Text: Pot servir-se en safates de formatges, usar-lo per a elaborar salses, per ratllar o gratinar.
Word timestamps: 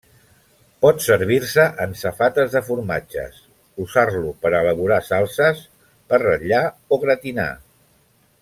Pot 0.85 1.03
servir-se 1.07 1.65
en 1.85 1.93
safates 1.99 2.55
de 2.55 2.61
formatges, 2.71 3.37
usar-lo 3.85 4.33
per 4.47 4.53
a 4.55 4.63
elaborar 4.67 5.01
salses, 5.13 5.65
per 6.15 6.23
ratllar 6.25 6.67
o 6.97 7.03
gratinar. 7.05 7.51